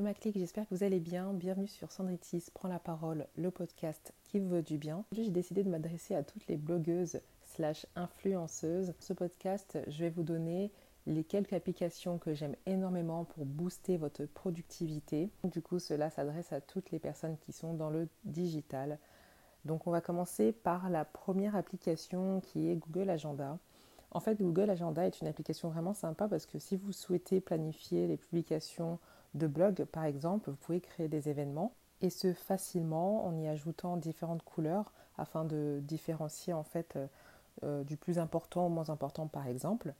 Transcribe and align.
Ma 0.00 0.14
clique, 0.14 0.38
j'espère 0.38 0.68
que 0.68 0.74
vous 0.76 0.84
allez 0.84 1.00
bien. 1.00 1.32
Bienvenue 1.32 1.66
sur 1.66 1.90
Sandritis 1.90 2.44
prend 2.54 2.68
la 2.68 2.78
parole, 2.78 3.26
le 3.36 3.50
podcast 3.50 4.14
qui 4.22 4.38
vous 4.38 4.48
veut 4.48 4.62
du 4.62 4.78
bien. 4.78 4.98
Aujourd'hui, 5.10 5.24
j'ai 5.24 5.30
décidé 5.32 5.64
de 5.64 5.68
m'adresser 5.68 6.14
à 6.14 6.22
toutes 6.22 6.46
les 6.46 6.56
blogueuses 6.56 7.20
slash 7.42 7.84
influenceuses. 7.96 8.94
Ce 9.00 9.12
podcast, 9.12 9.76
je 9.88 10.04
vais 10.04 10.10
vous 10.10 10.22
donner 10.22 10.70
les 11.06 11.24
quelques 11.24 11.52
applications 11.52 12.18
que 12.18 12.32
j'aime 12.32 12.54
énormément 12.64 13.24
pour 13.24 13.44
booster 13.44 13.96
votre 13.96 14.24
productivité. 14.24 15.30
Du 15.42 15.62
coup, 15.62 15.80
cela 15.80 16.10
s'adresse 16.10 16.52
à 16.52 16.60
toutes 16.60 16.92
les 16.92 17.00
personnes 17.00 17.36
qui 17.38 17.50
sont 17.52 17.74
dans 17.74 17.90
le 17.90 18.08
digital. 18.22 19.00
Donc, 19.64 19.88
on 19.88 19.90
va 19.90 20.00
commencer 20.00 20.52
par 20.52 20.90
la 20.90 21.04
première 21.04 21.56
application 21.56 22.40
qui 22.40 22.70
est 22.70 22.76
Google 22.76 23.10
Agenda. 23.10 23.58
En 24.12 24.20
fait, 24.20 24.40
Google 24.40 24.70
Agenda 24.70 25.04
est 25.04 25.20
une 25.20 25.26
application 25.26 25.70
vraiment 25.70 25.92
sympa 25.92 26.28
parce 26.28 26.46
que 26.46 26.60
si 26.60 26.76
vous 26.76 26.92
souhaitez 26.92 27.40
planifier 27.40 28.06
les 28.06 28.16
publications 28.16 29.00
de 29.34 29.46
blog, 29.46 29.84
par 29.84 30.04
exemple, 30.04 30.50
vous 30.50 30.56
pouvez 30.56 30.80
créer 30.80 31.08
des 31.08 31.28
événements 31.28 31.72
et 32.00 32.10
ce 32.10 32.32
facilement 32.32 33.26
en 33.26 33.36
y 33.36 33.48
ajoutant 33.48 33.96
différentes 33.96 34.42
couleurs 34.42 34.92
afin 35.16 35.44
de 35.44 35.80
différencier 35.82 36.52
en 36.52 36.62
fait 36.62 36.94
euh, 36.96 37.06
euh, 37.64 37.84
du 37.84 37.96
plus 37.96 38.18
important 38.18 38.66
au 38.66 38.68
moins 38.68 38.88
important 38.90 39.26
par 39.26 39.46
exemple. 39.46 39.92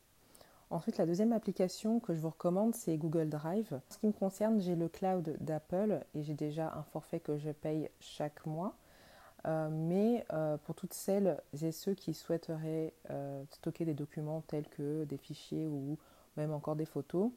Ensuite, 0.70 0.98
la 0.98 1.06
deuxième 1.06 1.32
application 1.32 1.98
que 1.98 2.14
je 2.14 2.20
vous 2.20 2.28
recommande, 2.28 2.74
c'est 2.74 2.96
Google 2.98 3.30
Drive. 3.30 3.72
En 3.72 3.92
ce 3.92 3.98
qui 3.98 4.06
me 4.06 4.12
concerne, 4.12 4.60
j'ai 4.60 4.76
le 4.76 4.88
cloud 4.88 5.36
d'Apple 5.40 6.04
et 6.14 6.22
j'ai 6.22 6.34
déjà 6.34 6.74
un 6.74 6.82
forfait 6.82 7.20
que 7.20 7.38
je 7.38 7.50
paye 7.50 7.88
chaque 8.00 8.44
mois. 8.44 8.74
Euh, 9.46 9.70
mais 9.70 10.26
pour 10.64 10.74
toutes 10.74 10.92
celles 10.92 11.40
et 11.62 11.72
ceux 11.72 11.94
qui 11.94 12.12
souhaiteraient 12.12 12.92
stocker 13.48 13.86
des 13.86 13.94
documents 13.94 14.42
tels 14.42 14.68
que 14.68 15.04
des 15.04 15.16
fichiers 15.16 15.66
ou 15.66 15.96
même 16.36 16.52
encore 16.52 16.76
des 16.76 16.84
photos, 16.84 17.30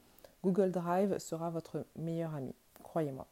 Google 0.43 0.71
Drive 0.71 1.17
sera 1.19 1.49
votre 1.49 1.85
meilleur 1.95 2.35
ami, 2.35 2.55
croyez-moi. 2.83 3.27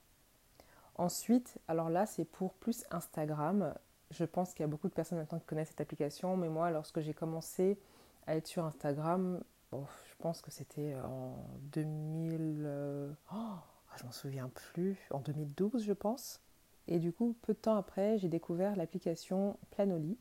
Ensuite, 0.95 1.57
alors 1.67 1.89
là, 1.89 2.05
c'est 2.05 2.25
pour 2.25 2.53
plus 2.53 2.83
Instagram. 2.91 3.73
Je 4.11 4.25
pense 4.25 4.53
qu'il 4.53 4.61
y 4.61 4.66
a 4.66 4.67
beaucoup 4.67 4.89
de 4.89 4.93
personnes 4.93 5.17
maintenant 5.17 5.39
qui 5.39 5.45
connaissent 5.45 5.69
cette 5.69 5.81
application, 5.81 6.35
mais 6.35 6.49
moi, 6.49 6.71
lorsque 6.71 6.99
j'ai 6.99 7.13
commencé 7.13 7.79
à 8.27 8.35
être 8.35 8.47
sur 8.47 8.66
Instagram, 8.66 9.41
je 9.71 10.16
pense 10.19 10.41
que 10.41 10.51
c'était 10.51 10.95
en 10.95 11.38
2000. 11.71 12.63
Euh, 12.66 13.11
oh, 13.33 13.55
je 13.97 14.03
m'en 14.03 14.11
souviens 14.11 14.49
plus, 14.49 14.97
en 15.11 15.19
2012, 15.19 15.83
je 15.83 15.94
pense. 15.94 16.41
Et 16.88 16.99
du 16.99 17.13
coup, 17.13 17.35
peu 17.41 17.53
de 17.53 17.59
temps 17.59 17.77
après, 17.77 18.17
j'ai 18.17 18.29
découvert 18.29 18.75
l'application 18.75 19.57
Planoly. 19.71 20.17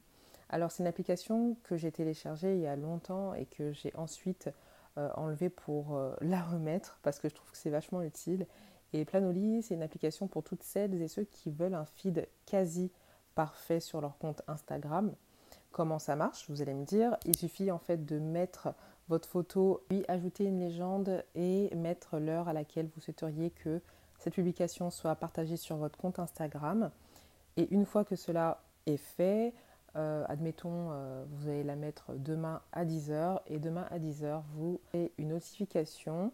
Alors, 0.51 0.71
c'est 0.71 0.83
une 0.83 0.87
application 0.87 1.57
que 1.65 1.77
j'ai 1.77 1.93
téléchargée 1.93 2.55
il 2.55 2.61
y 2.61 2.67
a 2.67 2.77
longtemps 2.77 3.35
et 3.35 3.47
que 3.47 3.73
j'ai 3.73 3.95
ensuite 3.97 4.51
euh, 4.99 5.11
enlever 5.15 5.49
pour 5.49 5.95
euh, 5.95 6.15
la 6.21 6.43
remettre 6.43 6.99
parce 7.03 7.21
que 7.21 7.29
je 7.29 7.35
trouve 7.35 7.51
que 7.51 7.57
c'est 7.57 7.71
vachement 7.71 8.03
utile. 8.03 8.47
Et 8.93 9.05
Planoly, 9.05 9.63
c'est 9.63 9.75
une 9.75 9.83
application 9.83 10.27
pour 10.27 10.43
toutes 10.43 10.63
celles 10.63 11.01
et 11.01 11.09
ceux 11.09 11.25
qui 11.25 11.51
veulent 11.51 11.75
un 11.75 11.85
feed 11.85 12.27
quasi 12.47 12.91
parfait 13.35 13.81
sur 13.81 14.01
leur 14.01 14.19
compte 14.19 14.43
Instagram. 14.49 15.15
Comment 15.71 15.99
ça 15.99 16.17
marche 16.17 16.51
Vous 16.51 16.63
allez 16.63 16.75
me 16.75 16.85
dire. 16.85 17.17
Il 17.27 17.37
suffit 17.37 17.71
en 17.71 17.79
fait 17.79 18.05
de 18.05 18.19
mettre 18.19 18.75
votre 19.09 19.29
photo, 19.29 19.85
puis 19.89 20.05
ajouter 20.09 20.45
une 20.45 20.59
légende 20.59 21.25
et 21.35 21.73
mettre 21.77 22.19
l'heure 22.19 22.49
à 22.49 22.53
laquelle 22.53 22.89
vous 22.95 23.01
souhaiteriez 23.01 23.51
que 23.51 23.81
cette 24.19 24.35
publication 24.35 24.91
soit 24.91 25.15
partagée 25.15 25.57
sur 25.57 25.77
votre 25.77 25.97
compte 25.97 26.19
Instagram. 26.19 26.91
Et 27.57 27.73
une 27.73 27.87
fois 27.87 28.05
que 28.05 28.17
cela 28.17 28.63
est 28.87 28.97
fait, 28.97 29.55
euh, 29.97 30.25
admettons, 30.29 30.91
euh, 30.93 31.25
vous 31.31 31.49
allez 31.49 31.65
la 31.65 31.77
mettre 31.77 32.15
demain 32.15 32.61
à 32.73 32.85
10h 32.85 33.41
et 33.47 33.59
demain 33.59 33.87
à 33.91 33.99
10h, 33.99 34.43
vous 34.55 34.81
avez 34.93 35.13
une 35.19 35.29
notification. 35.29 36.33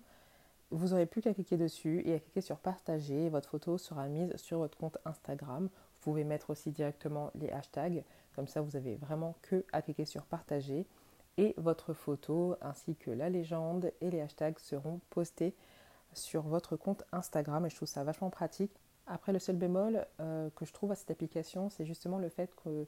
Vous 0.70 0.88
n'aurez 0.88 1.06
plus 1.06 1.22
qu'à 1.22 1.34
cliquer 1.34 1.56
dessus 1.56 2.02
et 2.04 2.14
à 2.14 2.18
cliquer 2.18 2.40
sur 2.40 2.58
partager. 2.58 3.28
Votre 3.28 3.50
photo 3.50 3.78
sera 3.78 4.08
mise 4.08 4.34
sur 4.36 4.58
votre 4.58 4.76
compte 4.76 4.98
Instagram. 5.04 5.64
Vous 5.64 6.10
pouvez 6.10 6.24
mettre 6.24 6.50
aussi 6.50 6.70
directement 6.70 7.30
les 7.34 7.50
hashtags. 7.50 8.04
Comme 8.34 8.48
ça, 8.48 8.60
vous 8.60 8.76
avez 8.76 8.96
vraiment 8.96 9.36
que 9.42 9.64
à 9.72 9.82
cliquer 9.82 10.04
sur 10.04 10.24
partager. 10.24 10.86
Et 11.36 11.54
votre 11.56 11.94
photo 11.94 12.56
ainsi 12.60 12.96
que 12.96 13.10
la 13.10 13.28
légende 13.28 13.92
et 14.00 14.10
les 14.10 14.20
hashtags 14.20 14.58
seront 14.58 15.00
postés 15.10 15.54
sur 16.12 16.42
votre 16.42 16.76
compte 16.76 17.04
Instagram. 17.12 17.66
Et 17.66 17.70
je 17.70 17.76
trouve 17.76 17.88
ça 17.88 18.04
vachement 18.04 18.30
pratique. 18.30 18.72
Après, 19.06 19.32
le 19.32 19.38
seul 19.38 19.56
bémol 19.56 20.06
euh, 20.20 20.48
que 20.56 20.64
je 20.64 20.72
trouve 20.72 20.92
à 20.92 20.94
cette 20.94 21.10
application, 21.10 21.70
c'est 21.70 21.84
justement 21.84 22.18
le 22.18 22.28
fait 22.28 22.54
que 22.64 22.86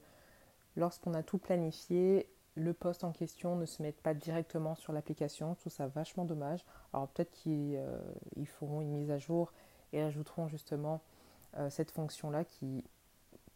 lorsqu'on 0.76 1.14
a 1.14 1.22
tout 1.22 1.38
planifié, 1.38 2.28
le 2.56 2.72
poste 2.72 3.04
en 3.04 3.12
question 3.12 3.54
ne 3.56 3.66
se 3.66 3.82
met 3.82 3.92
pas 3.92 4.14
directement 4.14 4.74
sur 4.74 4.92
l'application. 4.92 5.54
Je 5.54 5.60
trouve 5.60 5.72
ça 5.72 5.86
vachement 5.88 6.24
dommage. 6.24 6.64
Alors 6.92 7.08
peut-être 7.08 7.30
qu'ils 7.30 7.76
euh, 7.76 7.98
feront 8.46 8.80
une 8.80 8.90
mise 8.90 9.10
à 9.10 9.18
jour 9.18 9.52
et 9.92 10.02
ajouteront 10.02 10.48
justement 10.48 11.02
euh, 11.58 11.70
cette 11.70 11.90
fonction-là 11.90 12.44
qui, 12.44 12.82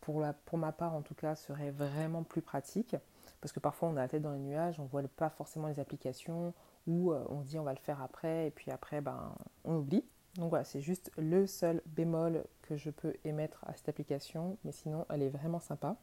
pour, 0.01 0.23
ma 0.59 0.73
part 0.73 0.95
en 0.95 1.03
tout 1.03 1.15
cas, 1.15 1.35
serait 1.35 1.71
vraiment 1.71 2.23
plus 2.23 2.43
pratique. 2.43 2.97
Parce 3.41 3.53
que 3.53 3.61
parfois 3.61 3.89
on 3.89 3.97
a 3.97 4.03
la 4.03 4.09
tête 4.09 4.23
dans 4.23 4.33
les 4.33 4.39
nuages, 4.39 4.79
on 4.79 4.85
ne 4.85 4.89
voit 4.89 5.03
pas 5.03 5.31
forcément 5.31 5.69
les 5.69 5.81
applications 5.81 6.53
ou 6.87 7.13
euh, 7.13 7.25
on 7.31 7.41
dit 7.41 7.59
on 7.59 7.65
va 7.65 7.73
le 7.73 7.79
faire 7.79 8.03
après 8.03 8.49
et 8.49 8.51
puis 8.51 8.71
après 8.71 9.01
ben, 9.01 9.35
on 9.65 9.77
oublie. 9.77 10.05
Donc 10.37 10.51
voilà, 10.51 10.65
c'est 10.65 10.83
juste 10.83 11.11
le 11.17 11.47
seul 11.47 11.83
bémol 11.87 12.45
que 12.63 12.77
je 12.77 12.91
peux 12.91 13.15
émettre 13.25 13.65
à 13.67 13.75
cette 13.75 13.89
application, 13.89 14.59
mais 14.65 14.73
sinon 14.73 15.07
elle 15.09 15.23
est 15.23 15.31
vraiment 15.31 15.59
sympa. 15.59 15.97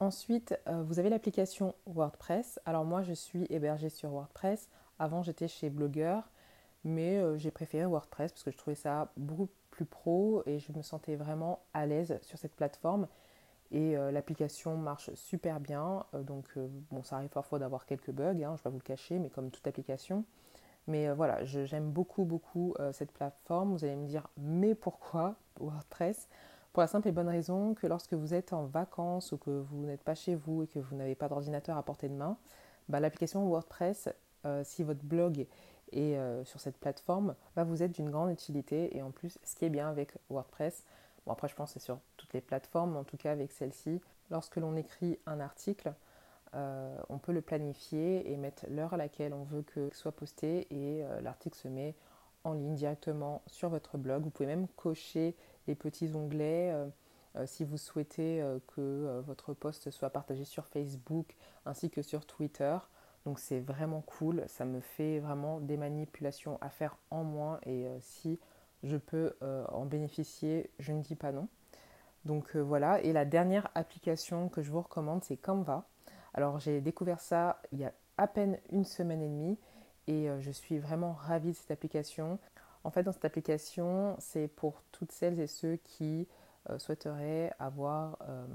Ensuite, 0.00 0.58
euh, 0.66 0.82
vous 0.82 0.98
avez 0.98 1.10
l'application 1.10 1.74
WordPress. 1.84 2.58
Alors 2.64 2.86
moi, 2.86 3.02
je 3.02 3.12
suis 3.12 3.46
hébergée 3.50 3.90
sur 3.90 4.08
WordPress. 4.08 4.70
Avant, 4.98 5.22
j'étais 5.22 5.46
chez 5.46 5.68
Blogger, 5.68 6.20
mais 6.84 7.18
euh, 7.18 7.36
j'ai 7.36 7.50
préféré 7.50 7.84
WordPress 7.84 8.32
parce 8.32 8.42
que 8.42 8.50
je 8.50 8.56
trouvais 8.56 8.74
ça 8.76 9.12
beaucoup 9.18 9.50
plus 9.70 9.84
pro 9.84 10.42
et 10.46 10.58
je 10.58 10.72
me 10.72 10.80
sentais 10.80 11.16
vraiment 11.16 11.60
à 11.74 11.84
l'aise 11.84 12.18
sur 12.22 12.38
cette 12.38 12.54
plateforme. 12.54 13.08
Et 13.72 13.94
euh, 13.94 14.10
l'application 14.10 14.74
marche 14.74 15.12
super 15.12 15.60
bien. 15.60 16.06
donc, 16.14 16.48
bon, 16.90 17.02
ça 17.02 17.16
arrive 17.16 17.28
parfois 17.28 17.58
d'avoir 17.58 17.84
quelques 17.84 18.10
bugs, 18.10 18.30
hein, 18.30 18.34
je 18.38 18.44
ne 18.46 18.56
vais 18.56 18.62
pas 18.62 18.70
vous 18.70 18.78
le 18.78 18.82
cacher, 18.82 19.18
mais 19.18 19.28
comme 19.28 19.50
toute 19.50 19.66
application. 19.66 20.24
Mais 20.86 21.10
voilà, 21.12 21.44
j'aime 21.44 21.90
beaucoup, 21.90 22.24
beaucoup 22.24 22.74
cette 22.92 23.12
plateforme. 23.12 23.72
Vous 23.76 23.84
allez 23.84 23.96
me 23.96 24.06
dire, 24.06 24.28
mais 24.38 24.74
pourquoi 24.74 25.36
WordPress? 25.60 26.26
Pour 26.72 26.82
la 26.82 26.86
simple 26.86 27.08
et 27.08 27.12
bonne 27.12 27.28
raison 27.28 27.74
que 27.74 27.86
lorsque 27.86 28.14
vous 28.14 28.32
êtes 28.32 28.52
en 28.52 28.64
vacances 28.66 29.32
ou 29.32 29.38
que 29.38 29.50
vous 29.50 29.86
n'êtes 29.86 30.02
pas 30.02 30.14
chez 30.14 30.36
vous 30.36 30.62
et 30.62 30.66
que 30.66 30.78
vous 30.78 30.94
n'avez 30.94 31.14
pas 31.14 31.28
d'ordinateur 31.28 31.76
à 31.76 31.82
portée 31.82 32.08
de 32.08 32.14
main, 32.14 32.36
bah, 32.88 33.00
l'application 33.00 33.44
WordPress, 33.46 34.08
euh, 34.46 34.62
si 34.64 34.84
votre 34.84 35.02
blog 35.02 35.46
est 35.92 36.16
euh, 36.16 36.44
sur 36.44 36.60
cette 36.60 36.76
plateforme, 36.76 37.34
va 37.56 37.64
vous 37.64 37.82
être 37.82 37.92
d'une 37.92 38.10
grande 38.10 38.30
utilité. 38.30 38.96
Et 38.96 39.02
en 39.02 39.10
plus, 39.10 39.38
ce 39.42 39.56
qui 39.56 39.64
est 39.64 39.70
bien 39.70 39.88
avec 39.88 40.12
WordPress, 40.28 40.84
bon 41.26 41.32
après 41.32 41.48
je 41.48 41.56
pense 41.56 41.70
que 41.70 41.80
c'est 41.80 41.84
sur 41.84 41.98
toutes 42.16 42.32
les 42.34 42.40
plateformes, 42.40 42.96
en 42.96 43.04
tout 43.04 43.16
cas 43.16 43.32
avec 43.32 43.50
celle-ci, 43.50 44.00
lorsque 44.30 44.56
l'on 44.56 44.76
écrit 44.76 45.18
un 45.26 45.40
article, 45.40 45.92
euh, 46.54 46.96
on 47.08 47.18
peut 47.18 47.32
le 47.32 47.42
planifier 47.42 48.30
et 48.30 48.36
mettre 48.36 48.66
l'heure 48.68 48.94
à 48.94 48.96
laquelle 48.96 49.34
on 49.34 49.44
veut 49.44 49.62
que 49.62 49.90
soit 49.92 50.12
posté 50.12 50.66
et 50.70 51.04
l'article 51.22 51.56
se 51.56 51.68
met 51.68 51.94
en 52.44 52.54
ligne 52.54 52.74
directement 52.74 53.42
sur 53.46 53.68
votre 53.68 53.98
blog. 53.98 54.22
Vous 54.22 54.30
pouvez 54.30 54.46
même 54.46 54.66
cocher 54.68 55.36
les 55.70 55.76
petits 55.76 56.12
onglets 56.14 56.72
euh, 56.72 56.86
euh, 57.36 57.46
si 57.46 57.64
vous 57.64 57.78
souhaitez 57.78 58.42
euh, 58.42 58.58
que 58.74 59.22
votre 59.24 59.54
post 59.54 59.90
soit 59.90 60.10
partagé 60.10 60.44
sur 60.44 60.66
Facebook 60.66 61.36
ainsi 61.64 61.90
que 61.90 62.02
sur 62.02 62.26
Twitter. 62.26 62.76
Donc 63.24 63.38
c'est 63.38 63.60
vraiment 63.60 64.00
cool, 64.00 64.44
ça 64.48 64.64
me 64.64 64.80
fait 64.80 65.20
vraiment 65.20 65.60
des 65.60 65.76
manipulations 65.76 66.58
à 66.60 66.70
faire 66.70 66.96
en 67.10 67.22
moins 67.22 67.60
et 67.66 67.86
si 68.00 68.40
je 68.82 68.96
peux 68.96 69.34
en 69.42 69.84
bénéficier, 69.84 70.70
je 70.78 70.92
ne 70.92 71.02
dis 71.02 71.16
pas 71.16 71.30
non. 71.30 71.46
Donc 72.24 72.56
voilà, 72.56 72.98
et 73.02 73.12
la 73.12 73.26
dernière 73.26 73.68
application 73.74 74.48
que 74.48 74.62
je 74.62 74.70
vous 74.70 74.80
recommande, 74.80 75.22
c'est 75.22 75.36
Canva. 75.36 75.84
Alors 76.32 76.60
j'ai 76.60 76.80
découvert 76.80 77.20
ça 77.20 77.60
il 77.72 77.80
y 77.80 77.84
a 77.84 77.92
à 78.16 78.26
peine 78.26 78.56
une 78.70 78.86
semaine 78.86 79.20
et 79.20 79.28
demie 79.28 79.58
et 80.06 80.30
je 80.40 80.50
suis 80.50 80.78
vraiment 80.78 81.12
ravie 81.12 81.50
de 81.50 81.56
cette 81.56 81.72
application. 81.72 82.38
En 82.84 82.90
fait, 82.90 83.02
dans 83.02 83.12
cette 83.12 83.24
application, 83.24 84.16
c'est 84.18 84.48
pour 84.48 84.82
toutes 84.92 85.12
celles 85.12 85.38
et 85.38 85.46
ceux 85.46 85.76
qui 85.76 86.26
euh, 86.70 86.78
souhaiteraient 86.78 87.52
avoir 87.58 88.18
euh, 88.28 88.46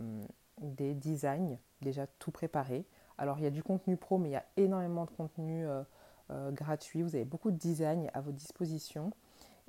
des 0.62 0.94
designs 0.94 1.58
déjà 1.82 2.08
tout 2.20 2.32
préparés. 2.32 2.86
Alors, 3.18 3.38
il 3.38 3.44
y 3.44 3.48
a 3.48 3.52
du 3.52 3.64
contenu 3.64 3.98
pro, 3.98 4.18
mais 4.18 4.30
il 4.30 4.34
y 4.34 4.38
a 4.38 4.46
énormément 4.58 5.06
de 5.06 5.12
contenu 5.12 5.66
euh, 5.68 6.52
gratuit. 6.52 7.02
Vous 7.02 7.16
avez 7.16 7.26
beaucoup 7.26 7.52
de 7.52 7.58
designs 7.58 8.08
à 8.14 8.22
votre 8.22 8.38
disposition. 8.38 9.12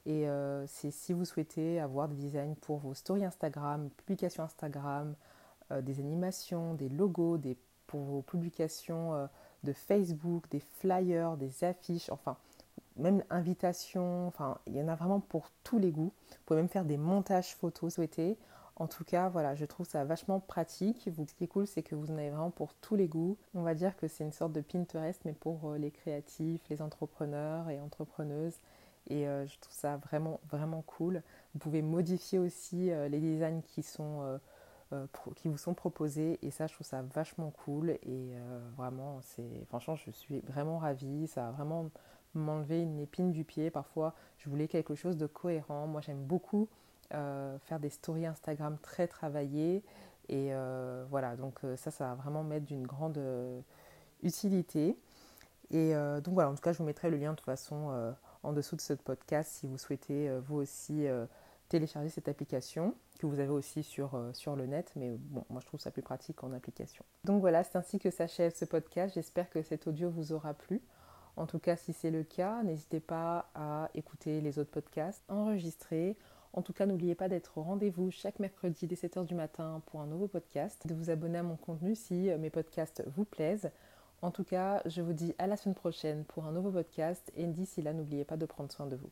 Et 0.07 0.29
c'est 0.69 0.93
si 0.93 1.13
vous 1.13 1.25
souhaitez 1.25 1.81
avoir 1.81 2.07
des 2.07 2.15
designs 2.15 2.55
pour 2.61 2.79
vos 2.79 2.95
stories 2.95 3.25
Instagram, 3.25 3.91
publications 3.97 4.45
Instagram, 4.45 5.17
des 5.83 5.99
animations, 5.99 6.75
des 6.75 6.89
logos, 6.89 7.39
des, 7.39 7.59
pour 7.89 8.03
vos 8.03 8.23
publications 8.23 9.29
de 9.65 9.73
Facebook, 9.73 10.49
des 10.49 10.61
flyers, 10.61 11.37
des 11.37 11.65
affiches, 11.65 12.09
enfin, 12.11 12.37
même 12.97 13.23
invitation, 13.31 14.27
enfin, 14.27 14.59
il 14.67 14.77
y 14.77 14.83
en 14.83 14.89
a 14.89 14.95
vraiment 14.95 15.21
pour 15.21 15.51
tous 15.65 15.79
les 15.79 15.93
goûts. 15.93 16.13
Vous 16.31 16.37
pouvez 16.47 16.61
même 16.61 16.69
faire 16.69 16.85
des 16.85 16.97
montages 16.97 17.55
photos 17.55 17.95
souhaités. 17.95 18.39
En 18.77 18.87
tout 18.87 19.05
cas, 19.05 19.29
voilà, 19.29 19.55
je 19.55 19.65
trouve 19.65 19.87
ça 19.87 20.05
vachement 20.05 20.41
pratique. 20.41 21.09
ce 21.15 21.35
qui 21.35 21.45
est 21.45 21.49
cool, 21.49 21.67
c'est 21.67 21.83
que 21.83 21.95
vous 21.95 22.11
en 22.11 22.15
avez 22.19 22.31
vraiment 22.31 22.51
pour 22.51 22.75
tous 22.75 22.97
les 22.97 23.09
goûts. 23.09 23.39
On 23.55 23.63
va 23.63 23.75
dire 23.75 23.97
que 23.97 24.07
c'est 24.09 24.25
une 24.25 24.33
sorte 24.33 24.53
de 24.53 24.61
Pinterest, 24.61 25.21
mais 25.25 25.33
pour 25.33 25.71
euh, 25.71 25.79
les 25.79 25.91
créatifs, 25.91 26.63
les 26.69 26.83
entrepreneurs 26.83 27.71
et 27.71 27.81
entrepreneuses. 27.81 28.61
et 29.09 29.25
je 29.25 29.59
trouve 29.61 29.75
ça 29.75 29.97
vraiment 29.99 30.41
vraiment 30.51 30.83
cool. 30.83 31.23
Vous 31.55 31.61
pouvez 31.61 31.83
modifier 31.83 32.39
aussi 32.39 32.91
les 33.09 33.21
designs 33.21 33.63
qui 33.63 33.83
sont 33.83 34.41
qui 35.37 35.49
vous 35.49 35.59
sont 35.59 35.75
proposés 35.75 36.39
et 36.43 36.51
ça 36.51 36.67
je 36.67 36.75
trouve 36.75 36.87
ça 36.87 37.03
vachement 37.03 37.51
cool 37.65 37.91
et 37.91 38.35
vraiment 38.77 39.21
c'est 39.23 39.65
franchement 39.67 39.97
je 39.97 40.11
suis 40.11 40.41
vraiment 40.41 40.79
ravie 40.79 41.27
ça 41.27 41.49
a 41.49 41.51
vraiment 41.51 41.91
m'enlevé 42.39 42.83
une 42.83 42.99
épine 42.99 43.33
du 43.33 43.45
pied 43.45 43.71
parfois 43.71 44.15
je 44.39 44.49
voulais 44.49 44.69
quelque 44.69 44.95
chose 44.95 45.17
de 45.17 45.27
cohérent 45.27 45.87
moi 45.87 46.01
j'aime 46.01 46.25
beaucoup 46.25 46.69
faire 47.11 47.79
des 47.81 47.91
stories 47.91 48.27
Instagram 48.27 48.79
très 48.83 49.07
travaillées 49.07 49.83
et 50.29 50.51
voilà 51.09 51.37
donc 51.37 51.61
ça 51.77 51.91
ça 51.91 52.09
va 52.09 52.15
vraiment 52.15 52.43
mettre 52.43 52.67
d'une 52.67 52.87
grande 52.87 53.21
utilité 54.23 54.97
et 55.71 55.95
euh, 55.95 56.21
donc 56.21 56.35
voilà, 56.35 56.51
en 56.51 56.55
tout 56.55 56.63
cas, 56.63 56.73
je 56.73 56.79
vous 56.79 56.85
mettrai 56.85 57.11
le 57.11 57.17
lien 57.17 57.33
de 57.33 57.37
toute 57.37 57.45
façon 57.45 57.91
euh, 57.91 58.13
en 58.43 58.53
dessous 58.53 58.77
de 58.77 58.81
ce 58.81 58.93
podcast 58.93 59.51
si 59.53 59.67
vous 59.67 59.79
souhaitez 59.79 60.29
euh, 60.29 60.41
vous 60.41 60.57
aussi 60.57 61.07
télécharger 61.69 62.09
cette 62.09 62.29
application 62.29 62.95
que 63.19 63.27
vous 63.27 63.41
avez 63.41 63.51
aussi 63.51 63.83
sur, 63.83 64.21
sur 64.33 64.55
le 64.55 64.67
net. 64.67 64.93
Mais 64.95 65.17
bon, 65.19 65.45
moi 65.51 65.61
je 65.61 65.67
trouve 65.67 65.81
ça 65.81 65.91
plus 65.91 66.03
pratique 66.03 66.45
en 66.45 66.53
application. 66.53 67.05
Donc 67.25 67.41
voilà, 67.41 67.65
c'est 67.65 67.77
ainsi 67.77 67.99
que 67.99 68.11
s'achève 68.11 68.55
ce 68.55 68.65
podcast. 68.65 69.15
J'espère 69.15 69.51
que 69.51 69.63
cet 69.63 69.87
audio 69.87 70.09
vous 70.11 70.33
aura 70.33 70.55
plu. 70.55 70.81
En 71.37 71.47
tout 71.47 71.59
cas, 71.59 71.77
si 71.77 71.93
c'est 71.93 72.11
le 72.11 72.23
cas, 72.23 72.63
n'hésitez 72.63 73.01
pas 73.01 73.51
à 73.55 73.91
écouter 73.95 74.41
les 74.41 74.59
autres 74.59 74.71
podcasts 74.71 75.23
enregistrés. 75.29 76.17
En 76.55 76.63
tout 76.63 76.73
cas, 76.73 76.87
n'oubliez 76.87 77.15
pas 77.15 77.29
d'être 77.29 77.59
au 77.59 77.63
rendez-vous 77.63 78.11
chaque 78.11 78.39
mercredi 78.39 78.87
dès 78.87 78.95
7h 78.95 79.27
du 79.27 79.35
matin 79.35 79.83
pour 79.87 80.01
un 80.01 80.07
nouveau 80.07 80.29
podcast, 80.29 80.87
de 80.87 80.95
vous 80.95 81.11
abonner 81.11 81.39
à 81.39 81.43
mon 81.43 81.57
contenu 81.57 81.95
si 81.95 82.31
mes 82.39 82.51
podcasts 82.51 83.05
vous 83.15 83.27
plaisent. 83.27 83.71
En 84.23 84.31
tout 84.31 84.45
cas, 84.45 84.81
je 84.87 85.03
vous 85.03 85.13
dis 85.13 85.35
à 85.39 85.47
la 85.47 85.59
semaine 85.59 85.75
prochaine 85.75 86.25
pour 86.25 86.47
un 86.47 86.53
nouveau 86.53 86.71
podcast 86.71 87.31
et 87.37 87.47
d'ici 87.47 87.83
là, 87.83 87.93
n'oubliez 87.93 88.25
pas 88.25 88.39
de 88.39 88.47
prendre 88.47 88.73
soin 88.73 88.87
de 88.87 88.97
vous. 88.97 89.11